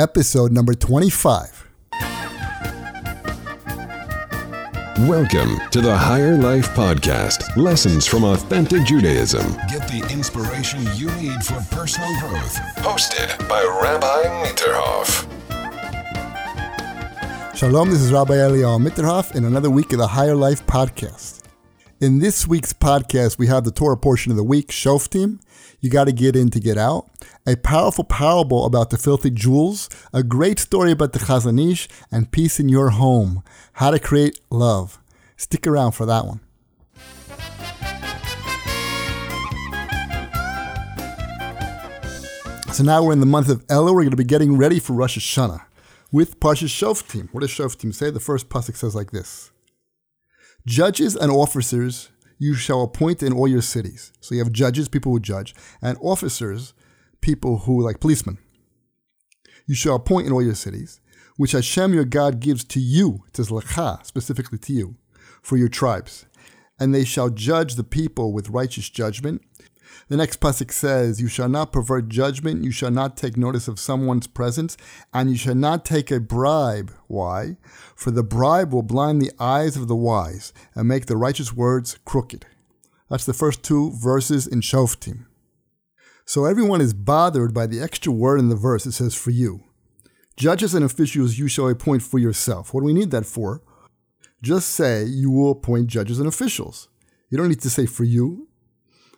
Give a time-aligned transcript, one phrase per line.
[0.00, 1.68] episode number 25.
[5.06, 9.52] Welcome to the Higher Life Podcast Lessons from Authentic Judaism.
[9.68, 12.56] Get the inspiration you need for personal growth.
[12.76, 15.26] Hosted by Rabbi Mitterhoff.
[17.54, 21.42] Shalom, this is Rabbi Eliyahu Mitterhoff in another week of the Higher Life Podcast.
[22.00, 25.40] In this week's podcast, we have the Torah portion of the week, Shoftim.
[25.80, 27.08] You got to get in to get out.
[27.46, 29.88] A powerful parable about the filthy jewels.
[30.12, 33.42] A great story about the Chazon Ish and peace in your home.
[33.74, 34.98] How to create love.
[35.36, 36.40] Stick around for that one.
[42.74, 43.94] So now we're in the month of Elul.
[43.94, 45.62] We're going to be getting ready for Rosh Hashanah
[46.12, 47.28] with Parshas Shoftim.
[47.32, 48.10] What does Shoftim say?
[48.10, 49.50] The first pasuk says like this:
[50.66, 52.10] Judges and officers
[52.40, 54.12] you shall appoint in all your cities.
[54.18, 56.72] So you have judges, people who judge, and officers,
[57.20, 58.38] people who like policemen.
[59.66, 61.00] You shall appoint in all your cities,
[61.36, 63.22] which Hashem your God gives to you.
[63.28, 64.96] It says lecha, specifically to you,
[65.42, 66.24] for your tribes,
[66.80, 69.42] and they shall judge the people with righteous judgment
[70.08, 72.64] the next pasuk says, "You shall not pervert judgment.
[72.64, 74.76] You shall not take notice of someone's presence,
[75.12, 76.92] and you shall not take a bribe.
[77.06, 77.56] Why?
[77.94, 81.98] For the bribe will blind the eyes of the wise and make the righteous words
[82.04, 82.46] crooked."
[83.08, 85.26] That's the first two verses in Shoftim.
[86.24, 88.86] So everyone is bothered by the extra word in the verse.
[88.86, 89.64] It says, "For you."
[90.36, 92.72] Judges and officials you shall appoint for yourself.
[92.72, 93.62] What do we need that for?
[94.42, 96.88] Just say you will appoint judges and officials.
[97.28, 98.48] You don't need to say for you.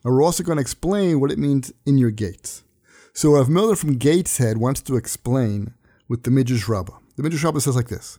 [0.04, 2.62] And we're also going to explain what it means in your gates.
[3.12, 5.74] So Rav Miller from Gateshead wants to explain
[6.08, 6.98] with the Midrash Rabbah.
[7.16, 8.18] The Midrash Rabbah says like this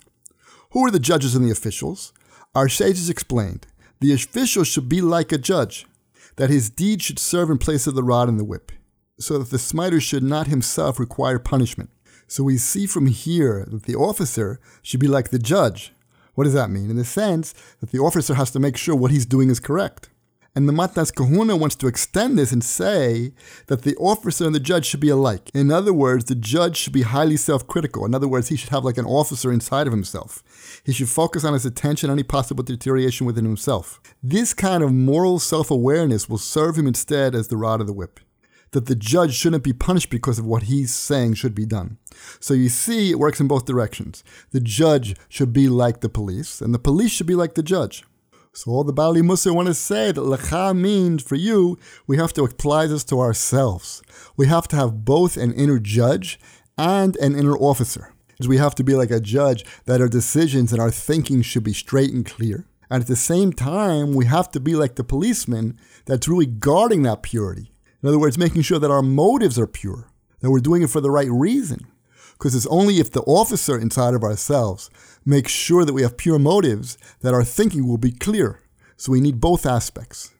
[0.71, 2.13] Who are the judges and the officials?
[2.55, 3.67] Our sages explained
[3.99, 5.85] the official should be like a judge,
[6.35, 8.71] that his deed should serve in place of the rod and the whip,
[9.17, 11.89] so that the smiter should not himself require punishment.
[12.27, 15.93] So we see from here that the officer should be like the judge.
[16.35, 16.89] What does that mean?
[16.89, 20.09] In the sense that the officer has to make sure what he's doing is correct.
[20.55, 23.33] And the Matnas Kehuna wants to extend this and say
[23.67, 25.49] that the officer and the judge should be alike.
[25.51, 28.05] In other words, the judge should be highly self critical.
[28.05, 30.43] In other words, he should have like an officer inside of himself.
[30.85, 33.99] He should focus on his attention on any possible deterioration within himself.
[34.21, 37.93] This kind of moral self awareness will serve him instead as the rod of the
[37.93, 38.19] whip.
[38.71, 41.97] That the judge shouldn't be punished because of what he's saying should be done.
[42.39, 44.23] So you see, it works in both directions.
[44.51, 48.03] The judge should be like the police, and the police should be like the judge.
[48.55, 52.33] So all the Baalei Mussar want to say that lecha means for you, we have
[52.33, 54.03] to apply this to ourselves.
[54.37, 56.39] We have to have both an inner judge
[56.77, 58.13] and an inner officer.
[58.47, 61.73] We have to be like a judge that our decisions and our thinking should be
[61.73, 62.67] straight and clear.
[62.91, 67.01] And at the same time, we have to be like the policeman that's really guarding
[67.03, 67.71] that purity.
[68.03, 71.01] In other words, making sure that our motives are pure, that we're doing it for
[71.01, 71.87] the right reason.
[72.33, 74.89] Because it's only if the officer inside of ourselves
[75.25, 78.59] makes sure that we have pure motives that our thinking will be clear.
[78.97, 80.33] So we need both aspects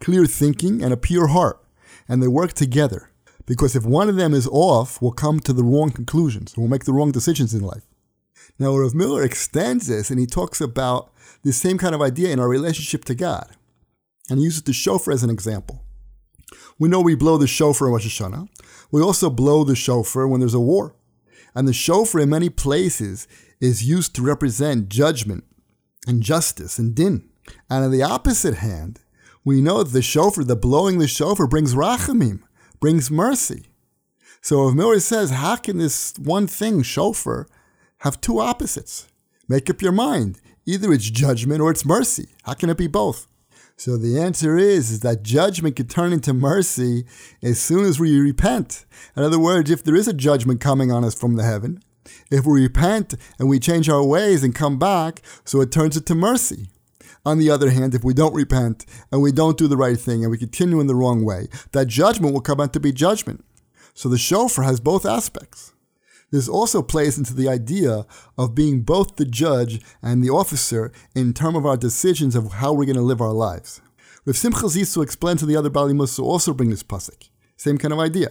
[0.00, 1.62] clear thinking and a pure heart.
[2.08, 3.10] And they work together.
[3.46, 6.56] Because if one of them is off, we'll come to the wrong conclusions.
[6.56, 7.84] We'll make the wrong decisions in life.
[8.58, 12.40] Now, Rav Miller extends this and he talks about the same kind of idea in
[12.40, 13.56] our relationship to God.
[14.28, 15.84] And he uses the shofar as an example.
[16.78, 18.48] We know we blow the shofar in Rosh Hashanah.
[18.90, 20.94] We also blow the shofar when there's a war.
[21.54, 23.26] And the shofar in many places
[23.60, 25.44] is used to represent judgment
[26.06, 27.28] and justice and din.
[27.68, 29.00] And on the opposite hand,
[29.44, 32.40] we know that the shofar, the blowing the shofar, brings rachamim,
[32.80, 33.66] brings mercy.
[34.42, 37.46] So if Miller says, how can this one thing, shofar,
[37.98, 39.08] have two opposites?
[39.48, 40.40] Make up your mind.
[40.66, 42.28] Either it's judgment or it's mercy.
[42.44, 43.26] How can it be both?
[43.76, 47.06] So the answer is, is that judgment can turn into mercy
[47.42, 48.84] as soon as we repent.
[49.16, 51.82] In other words, if there is a judgment coming on us from the heaven,
[52.30, 56.14] if we repent and we change our ways and come back, so it turns into
[56.14, 56.70] mercy.
[57.24, 60.22] On the other hand, if we don't repent and we don't do the right thing
[60.22, 63.44] and we continue in the wrong way, that judgment will come out to be judgment.
[63.92, 65.74] So the shofar has both aspects.
[66.30, 68.06] This also plays into the idea
[68.38, 72.72] of being both the judge and the officer in terms of our decisions of how
[72.72, 73.80] we're going to live our lives.
[74.24, 77.28] With Simcha Zissel explained to the other Baalei Mussar also bring this pasuk.
[77.56, 78.28] Same kind of idea.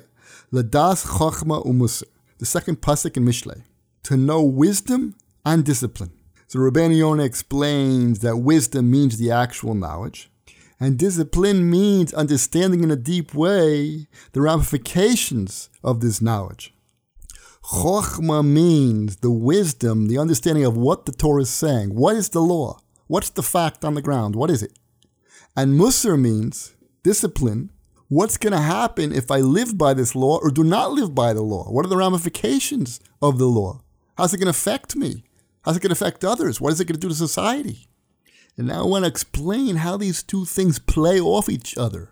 [0.51, 2.03] Ladas Chochma Umusar.
[2.39, 3.63] The second pasuk in Mishlei.
[4.03, 5.15] To know wisdom
[5.45, 6.11] and discipline.
[6.47, 10.31] So Rabbeinu Yonah explains that wisdom means the actual knowledge,
[10.79, 16.73] and discipline means understanding in a deep way the ramifications of this knowledge.
[17.65, 21.93] Chokhmah means the wisdom, the understanding of what the Torah is saying.
[21.93, 22.79] What is the law?
[23.07, 24.35] What's the fact on the ground?
[24.35, 24.79] What is it?
[25.55, 27.69] And Musar means discipline,
[28.09, 31.31] what's going to happen if I live by this law or do not live by
[31.31, 31.65] the law?
[31.71, 33.81] What are the ramifications of the law?
[34.17, 35.23] How's it going to affect me?
[35.63, 36.59] How's it going to affect others?
[36.59, 37.87] What is it going to do to society?
[38.57, 42.11] And now I want to explain how these two things play off each other.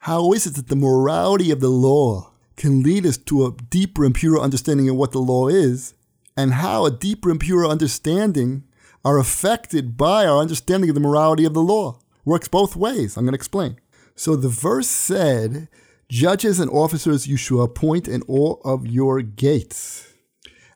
[0.00, 4.04] How is it that the morality of the law can lead us to a deeper
[4.04, 5.94] and purer understanding of what the law is,
[6.36, 8.64] and how a deeper and purer understanding
[9.04, 11.98] are affected by our understanding of the morality of the law?
[12.24, 13.16] Works both ways.
[13.16, 13.78] I'm going to explain.
[14.18, 15.68] So the verse said,
[16.08, 20.12] Judges and officers you shall appoint in all of your gates.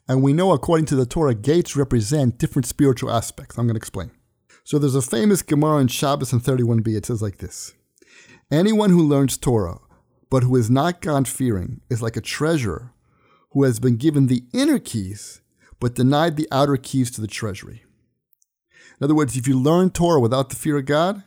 [0.06, 3.58] And we know, according to the Torah, gates represent different spiritual aspects.
[3.58, 4.12] I'm going to explain.
[4.62, 6.96] So there's a famous Gemara in Shabbos and 31b.
[6.96, 7.74] It says like this
[8.48, 9.80] Anyone who learns Torah,
[10.30, 12.92] but who is not God fearing, is like a treasurer
[13.50, 15.40] who has been given the inner keys,
[15.80, 17.82] but denied the outer keys to the treasury.
[19.00, 21.24] In other words, if you learn Torah without the fear of God,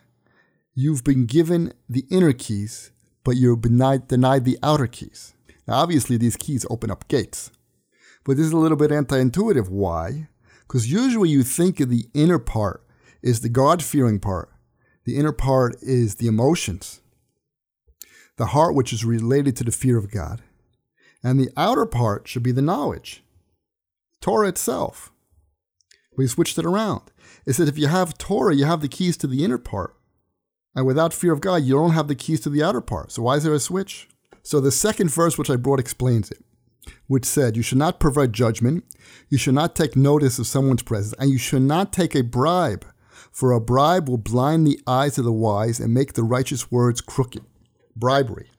[0.76, 2.92] you've been given the inner keys,
[3.24, 5.34] but you're denied, denied the outer keys.
[5.68, 7.50] Now, obviously, these keys open up gates.
[8.24, 9.70] But this is a little bit anti intuitive.
[9.70, 10.28] Why?
[10.68, 12.86] Because usually you think of the inner part
[13.22, 14.52] is the God fearing part,
[15.06, 17.02] the inner part is the emotions,
[18.38, 20.42] the heart, which is related to the fear of God.
[21.24, 23.24] And the outer part should be the knowledge,
[24.22, 25.12] Torah itself.
[26.18, 27.12] We switched it around.
[27.46, 29.95] It said if you have Torah, you have the keys to the inner part.
[30.76, 33.12] And without fear of God, you don't have the keys to the outer part.
[33.12, 34.10] So why is there a switch?
[34.44, 36.44] So the second verse, which I brought, explains it,
[37.08, 38.84] which said, You should not pervert judgment,
[39.30, 42.86] you should not take notice of someone's presence, and you should not take a bribe,
[43.32, 47.02] for a bribe will blind the eyes of the wise and make the righteous words
[47.02, 47.44] crooked.
[47.96, 48.52] Bribery.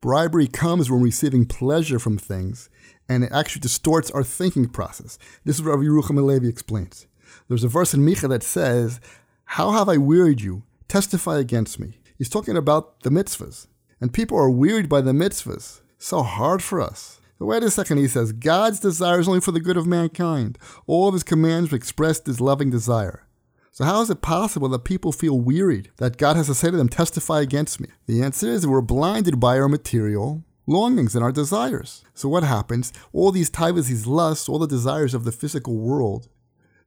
[0.00, 2.68] Bribery comes when receiving pleasure from things,
[3.08, 5.18] and it actually distorts our thinking process.
[5.44, 7.06] This is what Rabbi Yerucham Halevi explains.
[7.48, 9.00] There's a verse in Micha that says,
[9.44, 10.64] How have I wearied you?
[10.92, 11.98] Testify against me.
[12.18, 13.66] He's talking about the mitzvahs.
[13.98, 15.80] And people are wearied by the mitzvahs.
[15.96, 17.18] So hard for us.
[17.38, 20.58] Wait a second, he says, God's desire is only for the good of mankind.
[20.86, 23.26] All of his commands express his loving desire.
[23.70, 26.76] So how is it possible that people feel wearied that God has to say to
[26.76, 27.88] them, testify against me?
[28.06, 32.04] The answer is we're blinded by our material longings and our desires.
[32.12, 32.92] So what happens?
[33.14, 36.28] All these taivas, these lusts, all the desires of the physical world,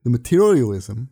[0.03, 1.09] the materialism,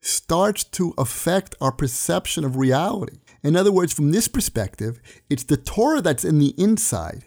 [0.00, 3.18] starts to affect our perception of reality.
[3.42, 7.24] In other words, from this perspective, it's the Torah that's in the inside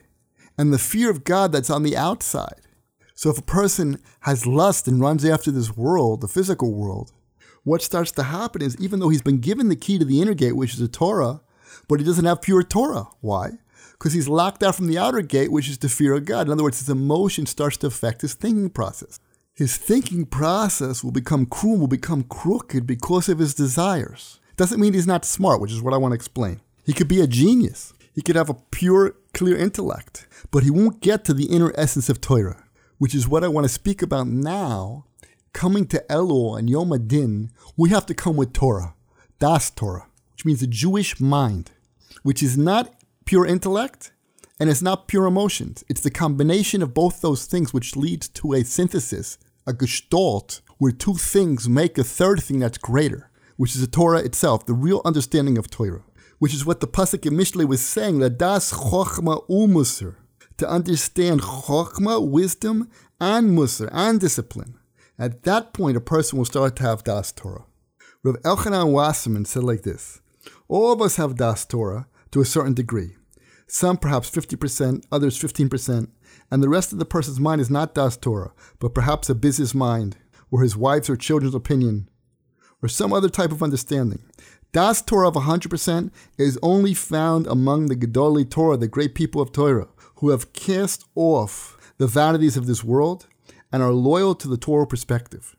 [0.58, 2.62] and the fear of God that's on the outside.
[3.16, 7.12] So if a person has lust and runs after this world, the physical world,
[7.64, 10.34] what starts to happen is even though he's been given the key to the inner
[10.34, 11.42] gate, which is the Torah,
[11.88, 13.08] but he doesn't have pure Torah.
[13.22, 13.52] Why?
[13.94, 16.48] Because he's locked out from the outer gate, which is the fear of God.
[16.48, 19.20] In other words, his emotion starts to affect his thinking process
[19.56, 24.40] his thinking process will become cruel, will become crooked because of his desires.
[24.58, 26.62] Doesn't mean he's not smart, which is what I want to explain.
[26.84, 27.94] He could be a genius.
[28.16, 32.10] He could have a pure, clear intellect, but he won't get to the inner essence
[32.10, 32.64] of Torah,
[32.98, 35.06] which is what I want to speak about now.
[35.54, 38.96] Coming to Elul and Yom HaDin, we have to come with Torah,
[39.40, 41.72] Das Torah, which means the Jewish mind,
[42.24, 42.94] which is not
[43.26, 44.12] pure intellect,
[44.60, 45.84] and it's not pure emotions.
[45.90, 50.92] It's the combination of both those things which leads to a synthesis, a gestalt, where
[50.92, 55.02] two things make a third thing that's greater, which is the Torah itself, the real
[55.06, 56.04] understanding of Torah,
[56.40, 60.16] which is what the Pasuk in Mishlei was saying, das chokhmah umusar,
[60.58, 62.90] to understand chokhmah, wisdom,
[63.20, 64.76] and musar, and discipline.
[65.18, 67.66] At that point, a person will start to have das Torah.
[68.24, 70.22] Rav Elchanan Wasserman said like this,
[70.68, 73.16] all of us have das Torah to a certain degree
[73.74, 76.08] some perhaps 50%, others 15%,
[76.54, 79.74] and the rest of the person's mind is not Das Torah, but perhaps a business
[79.74, 80.18] mind,
[80.52, 82.08] or his wife's or children's opinion,
[82.80, 84.20] or some other type of understanding.
[84.72, 89.52] Das Torah of 100% is only found among the Gedolei Torah, the great people of
[89.52, 93.26] Torah, who have cast off the vanities of this world
[93.72, 95.56] and are loyal to the Torah perspective.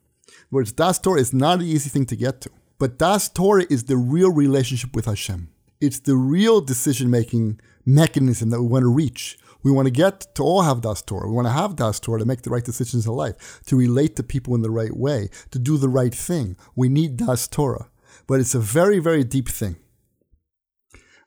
[0.48, 3.86] Whereas Das Torah is not an easy thing to get to, but Das Torah is
[3.86, 5.48] the real relationship with Hashem.
[5.80, 9.38] It's the real decision making mechanism that we want to reach.
[9.64, 11.26] We want to get to all have Das Torah.
[11.26, 14.14] We want to have Das Torah to make the right decisions in life, to relate
[14.16, 16.56] to people in the right way, to do the right thing.
[16.76, 17.88] We need Das Torah.
[18.26, 19.76] But it's a very, very deep thing.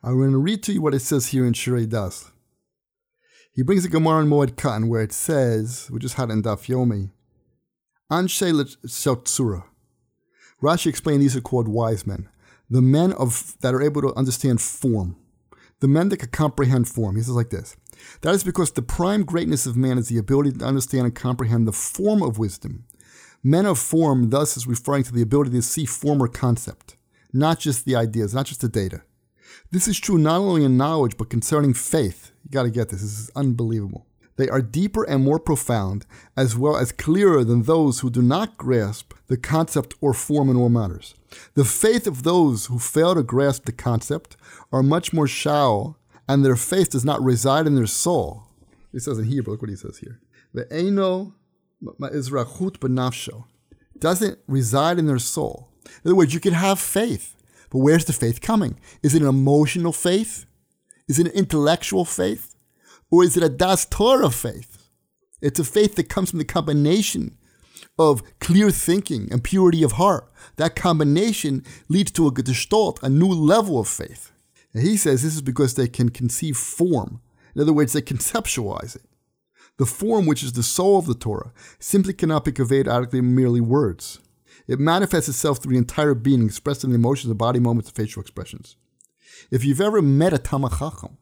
[0.04, 2.32] I'm going to read to you what it says here in Shirei Das.
[3.52, 6.68] He brings a Gemara in Moed Katan where it says, we just had in Daf
[6.68, 7.10] Yomi,
[8.12, 9.64] Anshe Shotzura.
[10.62, 12.30] Rashi explained these are called wise men,
[12.70, 15.18] the men of that are able to understand form
[15.80, 17.16] the men that can comprehend form.
[17.16, 17.76] He says like this
[18.22, 21.68] That is because the prime greatness of man is the ability to understand and comprehend
[21.68, 22.86] the form of wisdom.
[23.44, 26.98] Men of form, thus, is referring to the ability to see form or concept,
[27.32, 29.04] not just the ideas, not just the data.
[29.72, 32.32] This is true not only in knowledge, but concerning faith.
[32.44, 33.02] You got to get this.
[33.02, 34.06] This is unbelievable.
[34.38, 38.58] They are deeper and more profound, as well as clearer than those who do not
[38.58, 41.16] grasp the concept or form in all matters.
[41.56, 44.38] The faith of those who fail to grasp the concept
[44.72, 45.98] are much more shallow,
[46.28, 48.44] and their faith does not reside in their soul.
[48.92, 50.20] He says in Hebrew, look what he says here.
[50.56, 51.34] Ve'eno
[51.84, 53.46] ma'izrachut benafsho.
[53.98, 55.70] Doesn't reside in their soul.
[55.86, 57.36] In other words, you can have faith,
[57.70, 58.80] but where's the faith coming?
[59.02, 60.46] Is it an emotional faith?
[61.08, 62.56] Is it an intellectual faith?
[63.10, 64.90] Or is it a Das Torah faith?
[65.42, 67.38] It's a faith that comes from the combination
[67.98, 70.32] of clear thinking and purity of heart.
[70.58, 74.32] That combination leads to a gestalt, a new level of faith.
[74.78, 77.20] And he says this is because they can conceive form.
[77.56, 79.02] In other words, they conceptualize it.
[79.80, 83.34] The form, which is the soul of the Torah, simply cannot be conveyed adequately in
[83.34, 84.20] merely words.
[84.68, 87.96] It manifests itself through the entire being, expressed in the emotions the body, moments, and
[87.96, 88.76] facial expressions.
[89.50, 91.18] If you've ever met a Talmid Chacham,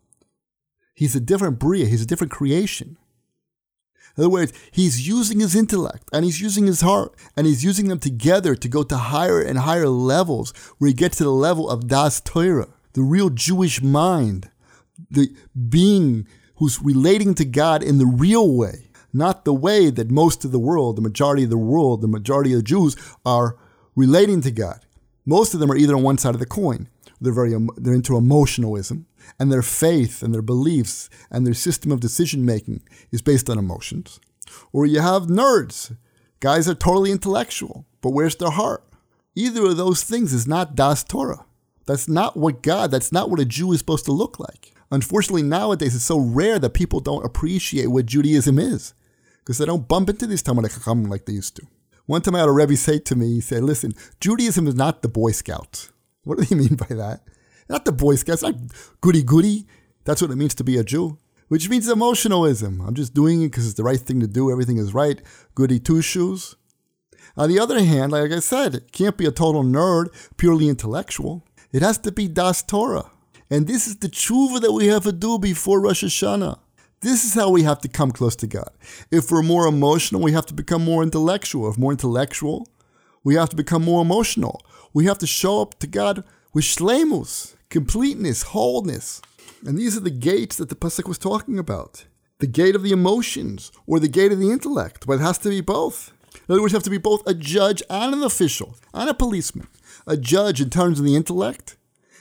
[0.94, 2.98] he's a different Bria, he's a different creation.
[4.18, 7.88] In other words, he's using his intellect and he's using his heart and he's using
[7.88, 11.70] them together to go to higher and higher levels where he gets to the level
[11.70, 14.50] of Das Torah, the real Jewish mind,
[15.12, 15.36] the
[15.70, 20.52] being who's relating to God in the real way, not the way that most of
[20.52, 23.58] the world, the majority of the world, the majority of the Jews are
[23.96, 24.86] relating to God.
[25.26, 26.88] Most of them are either on one side of the coin.
[27.20, 29.08] They're very they're into emotionalism,
[29.40, 33.58] and their faith and their beliefs and their system of decision making is based on
[33.58, 34.20] emotions.
[34.72, 35.98] Or you have nerds.
[36.40, 38.84] Guys are totally intellectual, but where's their heart?
[39.34, 41.46] Either of those things is not Das Torah.
[41.86, 44.74] That's not what God, that's not what a Jew is supposed to look like.
[44.92, 48.94] Unfortunately, nowadays it's so rare that people don't appreciate what Judaism is
[49.40, 51.68] because they don't bump into these Talmid Chacham like they used to.
[52.06, 55.02] One time I had a Rebbe say to me, he said, listen, Judaism is not
[55.02, 55.92] the Boy Scouts.
[56.24, 57.22] What do he mean by that?
[57.70, 58.56] Not the Boy Scouts, not
[59.00, 59.68] goody goody.
[60.06, 62.82] That's what it means to be a Jew, which means emotionalism.
[62.82, 64.52] I'm just doing it because it's the right thing to do.
[64.52, 65.22] Everything is right.
[65.54, 66.56] Goody two shoes.
[67.38, 71.46] On the other hand, like I said, can't be a total nerd, purely intellectual.
[71.76, 73.12] It has to be Das Torah.
[73.50, 76.58] And this is the tshuva that we have to do before Rosh Hashanah.
[77.02, 78.70] This is how we have to come close to God.
[79.12, 81.70] If we're more emotional, we have to become more intellectual.
[81.70, 82.66] If more intellectual,
[83.26, 84.62] we have to become more emotional.
[84.94, 89.22] We have to show up to God with shlemus, completeness, wholeness.
[89.66, 92.06] And these are the gates that the Pasuk was talking about.
[92.40, 95.50] The gate of the emotions or the gate of the intellect, but it has to
[95.50, 96.14] be both.
[96.48, 99.14] In other words, you have to be both a judge and an official and a
[99.14, 99.68] policeman.
[100.08, 101.78] A judge in terms of the intellect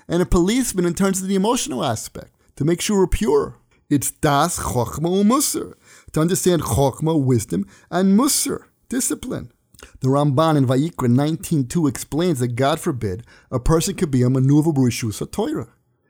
[0.08, 3.58] and a policeman in terms of the emotional aspect to make sure we're pure.
[3.90, 5.74] It's das chokhmah umusr,
[6.12, 9.52] to understand chokhmah, wisdom, and musr, discipline.
[10.00, 14.74] The Ramban in Vayikra 19.2 explains that God forbid a person could be a manuva
[14.74, 15.68] b'rishus Torah.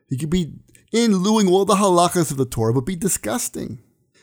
[0.08, 0.52] He could be
[0.92, 3.80] in doing all the halachas of the Torah, but be disgusting.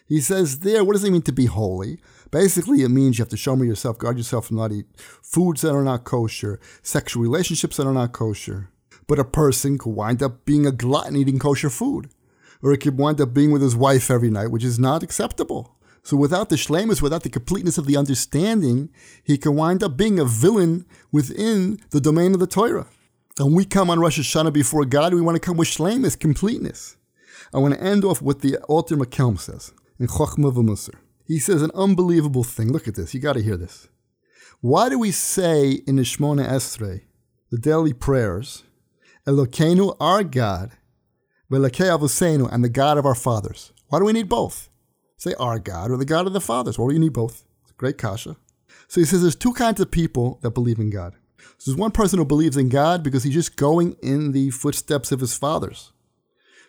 [0.07, 1.99] He says there, what does it mean to be holy?
[2.31, 4.85] Basically, it means you have to shomer yourself, guard yourself from not eat
[5.21, 8.69] foods that are not kosher, sexual relationships that are not kosher.
[9.05, 12.09] But a person could wind up being a glutton eating kosher food.
[12.63, 15.75] Or it could wind up being with his wife every night, which is not acceptable.
[16.03, 18.89] So without the shlemus, without the completeness of the understanding,
[19.23, 22.87] he can wind up being a villain within the domain of the Torah.
[23.39, 26.95] And we come on Rosh Hashanah before God, we want to come with shlemus, completeness.
[27.53, 30.95] I want to end off with the Alter McKelm says in Chochmah v'Musar.
[31.31, 32.73] He says an unbelievable thing.
[32.73, 33.13] Look at this.
[33.13, 33.87] You got to hear this.
[34.59, 37.03] Why do we say in the Shemona Esrei,
[37.49, 38.63] the daily prayers,
[39.25, 40.71] Elokeinu, our God,
[41.49, 43.71] Velakei Avosenu, and the God of our fathers?
[43.87, 44.67] Why do we need both?
[45.15, 46.77] Say our God or the God of the fathers.
[46.77, 47.45] Why do you need both?
[47.61, 48.35] It's a great kasha.
[48.89, 51.13] So he says there's two kinds of people that believe in God.
[51.59, 55.13] So there's one person who believes in God because he's just going in the footsteps
[55.13, 55.93] of his fathers.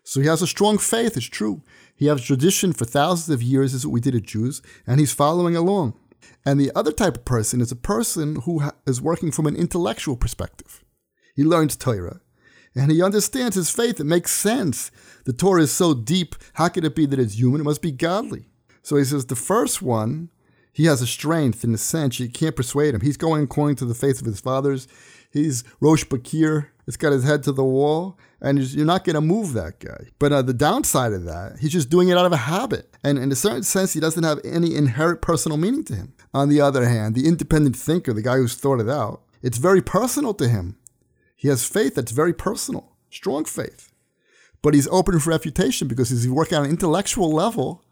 [0.04, 1.62] So he has a strong faith, it's true.
[2.02, 5.12] He has tradition for thousands of years, is what we did as Jews, and he's
[5.12, 5.94] following along.
[6.44, 10.16] And the other type of person is a person who is working from an intellectual
[10.16, 10.82] perspective.
[11.36, 12.20] He learns Torah,
[12.74, 14.00] and he understands his faith.
[14.00, 14.90] It makes sense.
[15.26, 16.34] The Torah is so deep.
[16.54, 17.60] How could it be that it's human?
[17.60, 18.46] It must be godly.
[18.82, 20.30] So he says the first one,
[20.72, 22.18] he has a strength in a sense.
[22.18, 23.02] You can't persuade him.
[23.02, 24.88] He's going according to the faith of his fathers.
[25.30, 26.66] He's Rosh Bakir.
[26.88, 30.08] It's got his head to the wall, and you're not going to move that guy.
[30.18, 32.92] But uh, the downside of that, he's just doing it out of a habit.
[33.04, 36.12] And in a certain sense, he doesn't have any inherent personal meaning to him.
[36.34, 39.80] On the other hand, the independent thinker, the guy who's thought it out, it's very
[39.80, 40.76] personal to him.
[41.36, 43.92] He has faith that's very personal, strong faith.
[44.60, 47.84] But he's open for refutation because he's working on an intellectual level.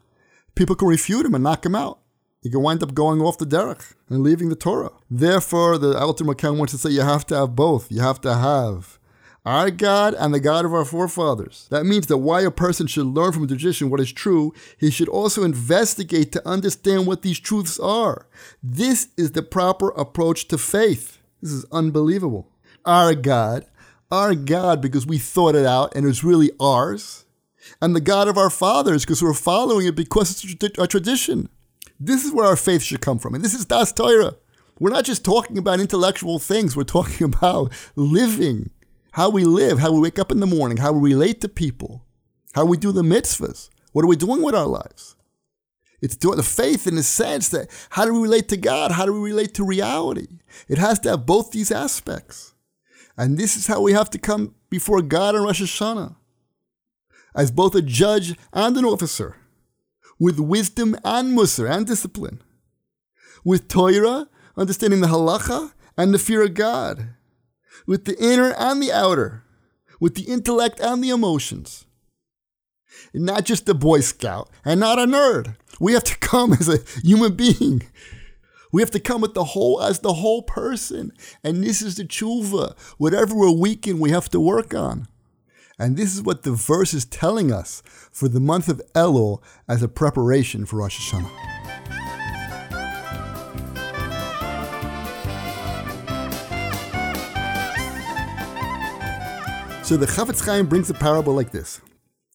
[0.55, 1.99] People can refute him and knock him out.
[2.41, 4.91] He can wind up going off the derech and leaving the Torah.
[5.09, 7.91] Therefore, the Alter McKen wants to say you have to have both.
[7.91, 8.99] You have to have
[9.45, 11.67] our God and the God of our forefathers.
[11.71, 15.09] That means that why a person should learn from tradition what is true, he should
[15.09, 18.27] also investigate to understand what these truths are.
[18.61, 21.17] This is the proper approach to faith.
[21.41, 22.49] This is unbelievable.
[22.85, 23.65] Our God,
[24.11, 27.25] our God because we thought it out and it's really ours,
[27.81, 31.49] and the God of our fathers because we're following it because it's a tradition.
[31.99, 33.35] This is where our faith should come from.
[33.35, 34.35] And this is Das Torah.
[34.79, 38.71] We're not just talking about intellectual things, we're talking about living
[39.11, 42.05] how we live, how we wake up in the morning, how we relate to people,
[42.53, 43.69] how we do the mitzvahs.
[43.91, 45.15] What are we doing with our lives?
[46.01, 48.93] It's the faith in the sense that how do we relate to God?
[48.93, 50.39] How do we relate to reality?
[50.67, 52.53] It has to have both these aspects.
[53.17, 56.15] And this is how we have to come before God on Rosh Hashanah
[57.35, 59.37] as both a judge and an officer,
[60.19, 62.41] with wisdom and musar and discipline,
[63.43, 64.27] with Torah,
[64.57, 67.09] understanding the halacha and the fear of God
[67.85, 69.43] with the inner and the outer,
[69.99, 71.85] with the intellect and the emotions.
[73.13, 75.55] not just a Boy Scout and not a nerd.
[75.79, 77.83] We have to come as a human being.
[78.71, 81.11] We have to come with the whole as the whole person.
[81.43, 82.77] And this is the tshuva.
[82.97, 85.07] Whatever we're weak in, we have to work on.
[85.77, 89.81] And this is what the verse is telling us for the month of Elul as
[89.81, 91.60] a preparation for Rosh Hashanah.
[99.83, 101.81] So the Chafetz Chaim brings a parable like this.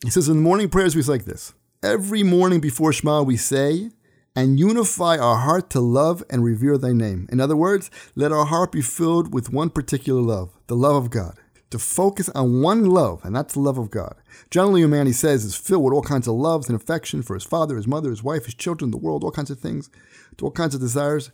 [0.05, 1.55] He says, in the morning prayers, we say like this.
[1.83, 3.91] Every morning before Shema, we say,
[4.35, 7.26] and unify our heart to love and revere thy name.
[7.33, 11.09] In other words, let our heart be filled with one particular love, the love of
[11.09, 11.38] God.
[11.71, 14.17] To focus on one love, and that's the love of God.
[14.50, 17.35] Generally, a man, he says, is filled with all kinds of loves and affection for
[17.35, 19.88] his father, his mother, his wife, his children, the world, all kinds of things,
[20.37, 21.31] to all kinds of desires,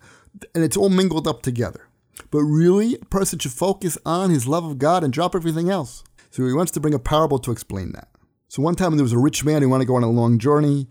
[0.54, 1.88] and it's all mingled up together.
[2.30, 6.04] But really, a person should focus on his love of God and drop everything else.
[6.30, 8.08] So he wants to bring a parable to explain that.
[8.48, 10.38] So one time there was a rich man who wanted to go on a long
[10.38, 10.88] journey,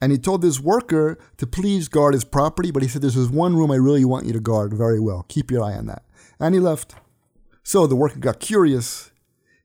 [0.00, 3.30] and he told this worker to please guard his property, but he said, There's this
[3.30, 5.24] one room I really want you to guard very well.
[5.28, 6.04] Keep your eye on that.
[6.38, 6.94] And he left.
[7.62, 9.10] So the worker got curious.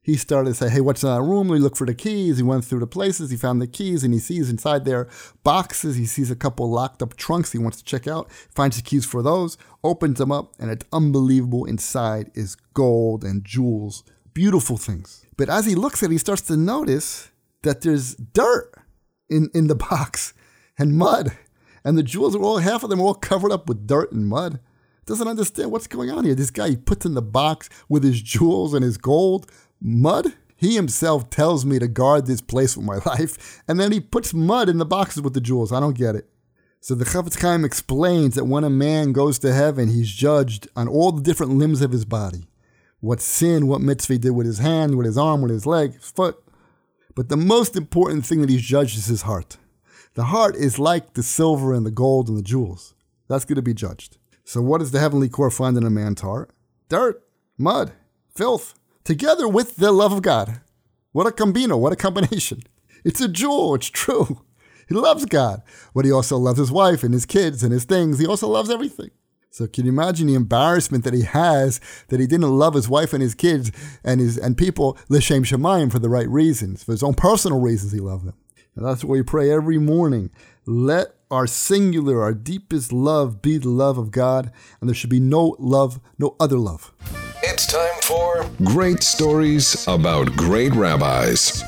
[0.04, 1.48] He started to say, Hey, what's in that room?
[1.48, 2.36] He looked for the keys.
[2.36, 3.30] He went through the places.
[3.30, 5.08] He found the keys and he sees inside there
[5.42, 5.96] boxes.
[5.96, 8.30] He sees a couple locked up trunks he wants to check out.
[8.54, 11.64] Finds the keys for those, opens them up, and it's unbelievable.
[11.64, 15.24] Inside is gold and jewels beautiful things.
[15.36, 17.30] But as he looks at it, he starts to notice
[17.62, 18.72] that there's dirt
[19.30, 20.34] in, in the box
[20.76, 21.36] and mud.
[21.84, 24.26] And the jewels are all, half of them are all covered up with dirt and
[24.26, 24.58] mud.
[25.06, 26.34] Doesn't understand what's going on here.
[26.34, 29.50] This guy he puts in the box with his jewels and his gold,
[29.84, 30.32] mud.
[30.56, 34.34] He himself tells me to guard this place with my life, and then he puts
[34.34, 35.72] mud in the boxes with the jewels.
[35.72, 36.28] I don't get it.
[36.80, 40.88] So the Chafetz Chaim explains that when a man goes to heaven, he's judged on
[40.88, 42.46] all the different limbs of his body
[43.00, 45.92] what sin, what mitzvah he did with his hand, with his arm, with his leg,
[45.92, 46.42] his foot.
[47.14, 49.58] But the most important thing that he's judged is his heart.
[50.14, 52.94] The heart is like the silver and the gold and the jewels.
[53.28, 54.16] That's going to be judged.
[54.44, 56.50] So, what does the heavenly court find in a man's heart?
[56.88, 57.22] Dirt,
[57.58, 57.92] mud,
[58.34, 60.60] filth, together with the love of God.
[61.12, 62.62] What a combino, what a combination.
[63.06, 64.40] It's a jewel, it's true.
[64.88, 65.62] He loves God,
[65.94, 68.18] but he also loves his wife and his kids and his things.
[68.18, 69.10] He also loves everything.
[69.50, 73.12] So can you imagine the embarrassment that he has that he didn't love his wife
[73.12, 73.70] and his kids
[74.02, 77.92] and his and people l'shem shamayim for the right reasons, for his own personal reasons
[77.92, 78.34] he loved them.
[78.74, 80.30] And that's what we pray every morning.
[80.66, 85.20] Let our singular, our deepest love be the love of God, and there should be
[85.20, 86.92] no love, no other love.
[87.46, 91.62] It's time for Great Stories About Great Rabbis.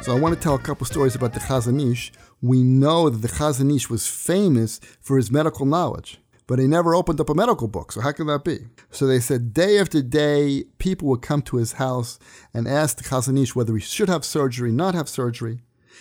[0.00, 2.12] So I want to tell a couple stories about the Chazon Ish.
[2.40, 6.94] We know that the Chazon Ish was famous for his medical knowledge but he never
[6.94, 7.92] opened up a medical book.
[7.92, 8.60] So how can that be?
[8.90, 12.18] So they said day after day, people would come to his house
[12.54, 15.60] and ask the Chazon Ish whether he should have surgery, not have surgery.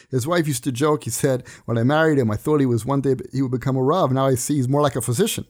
[0.09, 1.03] His wife used to joke.
[1.03, 3.75] He said, "When I married him, I thought he was one day he would become
[3.75, 4.13] a rav.
[4.13, 5.45] Now I see he's more like a physician."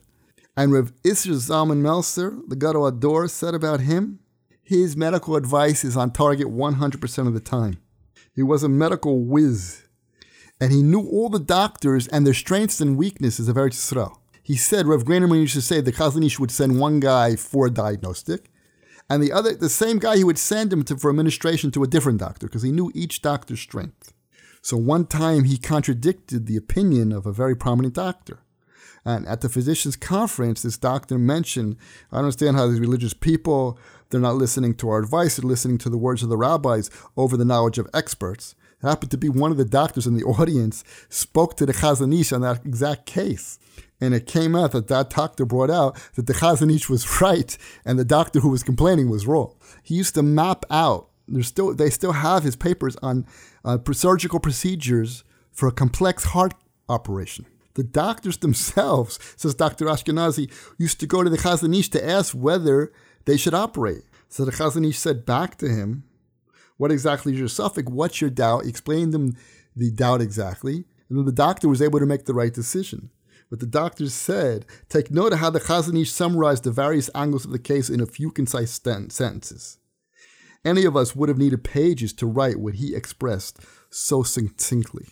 [0.58, 4.18] And Rev Isser Zalman Meltzer, the Gadol HaDor, said about him,
[4.60, 7.78] his medical advice is on target 100% of the time.
[8.34, 9.84] He was a medical whiz,
[10.60, 14.16] and he knew all the doctors and their strengths and weaknesses of Eretz Yisrael.
[14.42, 17.68] He said, Rev Greineman used to say the Chazon Ish would send one guy for
[17.68, 18.50] a diagnostic,
[19.08, 21.86] and the other, the same guy, he would send him to, for administration to a
[21.86, 24.12] different doctor because he knew each doctor's strength.
[24.60, 28.40] So one time he contradicted the opinion of a very prominent doctor.
[29.08, 31.78] And at the physicians' conference, this doctor mentioned,
[32.12, 33.78] I understand how these religious people,
[34.10, 37.34] they're not listening to our advice, they're listening to the words of the rabbis over
[37.34, 38.54] the knowledge of experts.
[38.82, 42.14] It happened to be one of the doctors in the audience spoke to the Chazon
[42.20, 43.58] Ish on that exact case.
[43.98, 47.56] And it came out that that doctor brought out that the Chazon Ish was right
[47.86, 49.54] and the doctor who was complaining was wrong.
[49.82, 51.08] He used to map out.
[51.26, 53.24] There's still they still have his papers on
[53.64, 56.52] uh, surgical procedures for a complex heart
[56.90, 57.46] operation.
[57.78, 59.84] The doctors themselves, says Dr.
[59.84, 62.92] Ashkenazi, used to go to the Chazon Ish to ask whether
[63.24, 64.02] they should operate.
[64.28, 66.02] So the Chazon Ish said back to him,
[66.76, 67.88] What exactly is your suffix?
[67.88, 68.64] What's your doubt?
[68.64, 69.36] He explained them
[69.76, 70.86] the doubt exactly.
[71.08, 73.10] And then the doctor was able to make the right decision.
[73.48, 77.44] But the doctor said, Take note of how the Chazon Ish summarized the various angles
[77.44, 79.78] of the case in a few concise sentences.
[80.64, 85.06] Any of us would have needed pages to write what he expressed so succinctly.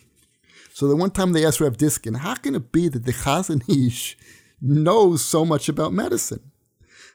[0.77, 3.67] So the one time they asked Rav Diskin, how can it be that the Chazon
[3.67, 4.15] Ish
[4.61, 6.51] knows so much about medicine?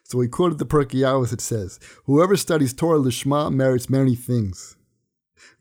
[0.03, 1.31] So he quoted the Pirkei Avos.
[1.31, 4.75] It says, "Whoever studies Torah lishma merits many things."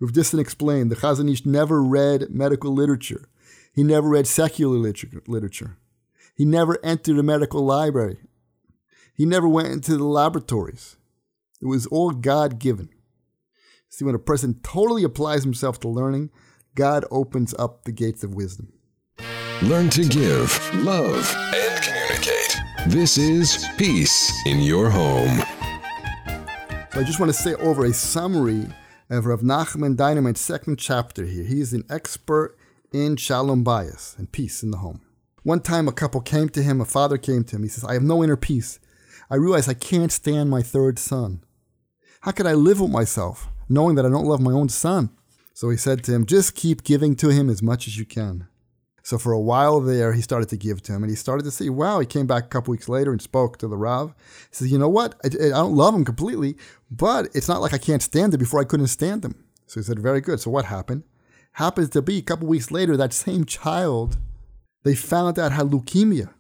[0.01, 3.29] Rav Diskin explained the Chazon Ish never read medical literature.
[3.73, 5.77] He never read secular literature.
[6.35, 8.19] He never entered a medical library.
[9.15, 10.97] He never went into the laboratories.
[11.61, 12.89] It was all God given.
[13.89, 16.33] See, when a person totally applies himself to learning,
[16.75, 18.73] God opens up the gates of wisdom.
[19.63, 22.57] Learn to give, love, and communicate.
[22.87, 25.43] This is Peace in Your Home.
[26.93, 28.67] So I just want to say over a summary
[29.11, 31.45] of Rav Nachman Dynamite's second chapter here.
[31.45, 32.57] He is an expert
[32.91, 35.03] in shalom bayis and peace in the home.
[35.43, 37.65] One time a couple came to him, a father came to him.
[37.65, 38.81] He says, I have no inner peace.
[39.31, 41.45] I realize I can't stand my third son.
[42.23, 45.11] How could I live with myself knowing that I don't love my own son?
[45.55, 48.49] So he said to him, Just keep giving to him as much as you can.
[49.03, 51.51] So for a while there, he started to give to him, and he started to
[51.51, 54.15] see, wow, he came back a couple weeks later and spoke to the Rav.
[54.51, 55.17] He says, you know what?
[55.25, 56.57] I, I don't love him completely,
[56.91, 59.45] but it's not like I can't stand him before I couldn't stand him.
[59.67, 60.39] So he said, very good.
[60.39, 61.03] So what happened?
[61.53, 64.19] Happens to be a couple weeks later, that same child,
[64.85, 66.33] they found out had leukemia.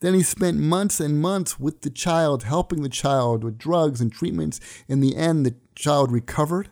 [0.00, 4.12] Then he spent months and months with the child, helping the child with drugs and
[4.12, 4.60] treatments.
[4.88, 6.68] In the end, the child recovered.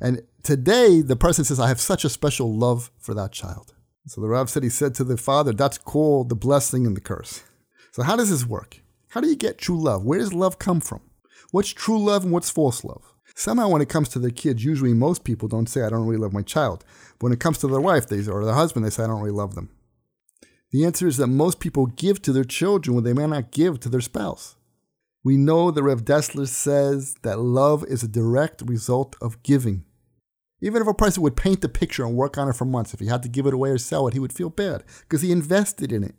[0.00, 3.74] And today, the person says, I have such a special love for that child.
[4.06, 7.00] So the Rav said, he said to the father, that's called the blessing and the
[7.00, 7.42] curse.
[7.92, 8.80] So how does this work?
[9.08, 10.04] How do you get true love?
[10.04, 11.00] Where does love come from?
[11.52, 13.02] What's true love and what's false love?
[13.36, 16.20] Somehow, when it comes to their kids, usually most people don't say, I don't really
[16.20, 16.84] love my child.
[17.18, 19.20] But when it comes to their wife they, or their husband, they say, I don't
[19.20, 19.70] really love them.
[20.70, 23.80] The answer is that most people give to their children what they may not give
[23.80, 24.56] to their spouse.
[25.22, 29.84] We know that Rev Dessler says that love is a direct result of giving.
[30.64, 33.00] Even if a person would paint the picture and work on it for months, if
[33.00, 35.30] he had to give it away or sell it, he would feel bad because he
[35.30, 36.14] invested in it.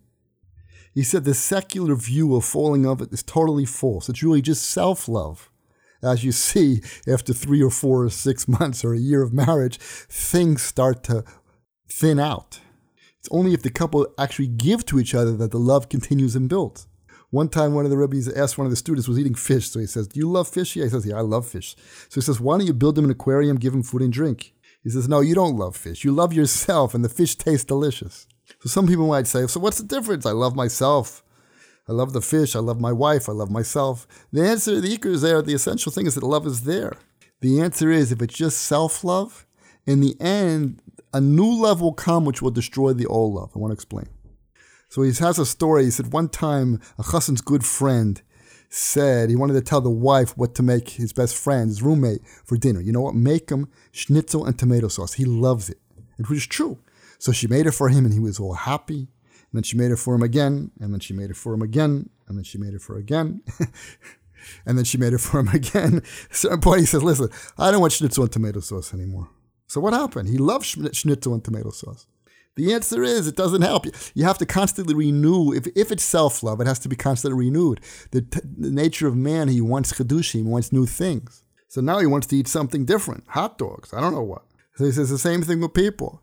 [0.94, 4.08] He said the secular view of falling of it is totally false.
[4.08, 5.50] It's really just self love.
[6.00, 9.78] As you see, after three or four or six months or a year of marriage,
[9.78, 11.24] things start to
[11.90, 12.60] thin out.
[13.18, 16.48] It's only if the couple actually give to each other that the love continues and
[16.48, 16.86] builds.
[17.30, 19.70] One time, one of the rabbis asked one of the students was eating fish.
[19.70, 20.76] So he says, Do you love fish?
[20.76, 21.74] Yeah, he says, Yeah, I love fish.
[22.08, 24.54] So he says, Why don't you build him an aquarium, give him food and drink?
[24.82, 26.04] He says, No, you don't love fish.
[26.04, 28.26] You love yourself, and the fish tastes delicious.
[28.60, 30.24] So some people might say, So what's the difference?
[30.24, 31.24] I love myself.
[31.88, 32.56] I love the fish.
[32.56, 33.28] I love my wife.
[33.28, 34.06] I love myself.
[34.32, 35.42] The answer, the ikr is there.
[35.42, 36.96] The essential thing is that love is there.
[37.40, 39.46] The answer is if it's just self love,
[39.86, 43.52] in the end, a new love will come which will destroy the old love.
[43.54, 44.06] I want to explain.
[44.88, 45.84] So he has a story.
[45.84, 48.20] He said one time a chassan's good friend
[48.68, 52.20] said he wanted to tell the wife what to make his best friend, his roommate,
[52.44, 52.80] for dinner.
[52.80, 53.14] You know what?
[53.14, 55.14] Make him schnitzel and tomato sauce.
[55.14, 55.78] He loves it.
[56.18, 56.78] It was true.
[57.18, 59.08] So she made it for him and he was all happy.
[59.52, 60.70] And then she made it for him again.
[60.80, 62.10] And then she made it for him again.
[62.28, 63.42] And then she made it for him again.
[64.66, 65.96] and then she made it for him again.
[65.96, 69.30] At a certain point, he says, Listen, I don't want schnitzel and tomato sauce anymore.
[69.66, 70.28] So what happened?
[70.28, 72.06] He loved schnitzel and tomato sauce.
[72.56, 73.86] The answer is it doesn't help.
[74.14, 75.52] You have to constantly renew.
[75.52, 77.80] If, if it's self love, it has to be constantly renewed.
[78.10, 81.44] The, t- the nature of man, he wants chedushim, he wants new things.
[81.68, 84.42] So now he wants to eat something different hot dogs, I don't know what.
[84.76, 86.22] So he says the same thing with people.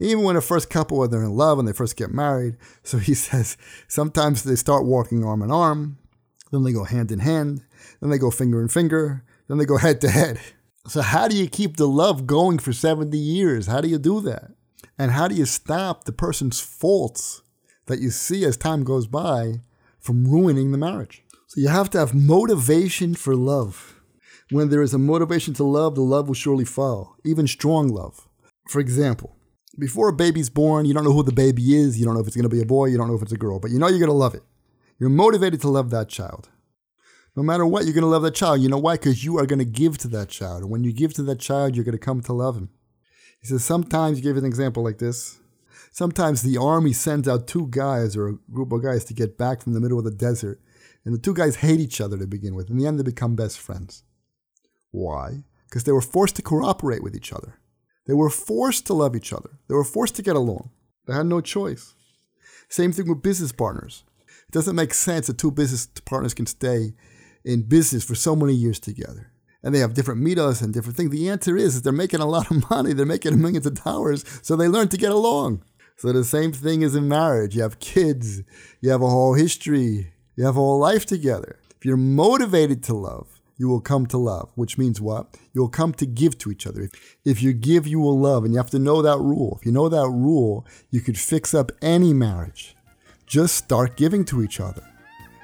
[0.00, 2.98] Even when a first couple, when they're in love and they first get married, so
[2.98, 5.98] he says sometimes they start walking arm in arm,
[6.50, 7.62] then they go hand in hand,
[8.00, 10.40] then they go finger in finger, then they go head to head.
[10.86, 13.68] So, how do you keep the love going for 70 years?
[13.68, 14.50] How do you do that?
[14.98, 17.42] And how do you stop the person's faults
[17.86, 19.60] that you see as time goes by
[20.00, 21.22] from ruining the marriage?
[21.48, 24.00] So you have to have motivation for love.
[24.50, 28.28] When there is a motivation to love, the love will surely follow, even strong love.
[28.68, 29.36] For example,
[29.78, 32.26] before a baby's born, you don't know who the baby is, you don't know if
[32.26, 33.78] it's going to be a boy, you don't know if it's a girl, but you
[33.78, 34.42] know you're going to love it.
[34.98, 36.50] You're motivated to love that child.
[37.36, 38.60] No matter what, you're going to love that child.
[38.60, 38.94] You know why?
[38.94, 40.62] Because you are going to give to that child.
[40.62, 42.70] And when you give to that child, you're going to come to love him.
[43.44, 45.38] He says sometimes, he give an example like this.
[45.92, 49.60] Sometimes the army sends out two guys or a group of guys to get back
[49.60, 50.62] from the middle of the desert,
[51.04, 52.70] and the two guys hate each other to begin with.
[52.70, 54.02] In the end, they become best friends.
[54.92, 55.44] Why?
[55.68, 57.58] Because they were forced to cooperate with each other.
[58.06, 59.50] They were forced to love each other.
[59.68, 60.70] They were forced to get along.
[61.06, 61.94] They had no choice.
[62.70, 64.04] Same thing with business partners.
[64.48, 66.94] It doesn't make sense that two business partners can stay
[67.44, 69.33] in business for so many years together.
[69.64, 71.10] And they have different midos and different things.
[71.10, 72.92] The answer is, is they're making a lot of money.
[72.92, 74.24] They're making millions of dollars.
[74.42, 75.64] So they learn to get along.
[75.96, 77.56] So the same thing is in marriage.
[77.56, 78.42] You have kids.
[78.80, 80.12] You have a whole history.
[80.36, 81.58] You have a whole life together.
[81.78, 85.38] If you're motivated to love, you will come to love, which means what?
[85.54, 86.90] You'll come to give to each other.
[87.24, 88.44] If you give, you will love.
[88.44, 89.56] And you have to know that rule.
[89.58, 92.76] If you know that rule, you could fix up any marriage.
[93.26, 94.82] Just start giving to each other.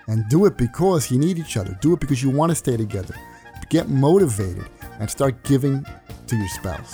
[0.09, 1.79] And do it because you need each other.
[1.81, 3.15] Do it because you want to stay together.
[3.71, 4.67] Get motivated
[4.99, 5.87] and start giving
[6.27, 6.93] to your spouse.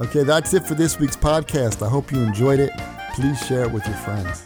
[0.00, 1.84] Okay, that's it for this week's podcast.
[1.84, 2.70] I hope you enjoyed it.
[3.14, 4.44] Please share it with your friends.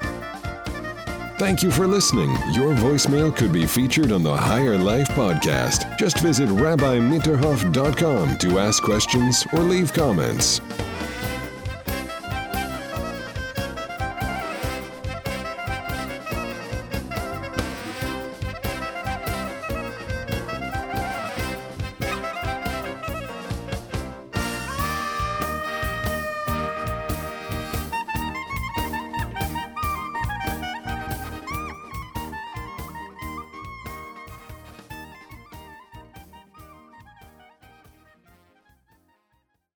[1.41, 2.31] Thank you for listening.
[2.53, 5.99] Your voicemail could be featured on the Higher Life podcast.
[5.99, 10.61] Just visit rabbimitterhoff.com to ask questions or leave comments.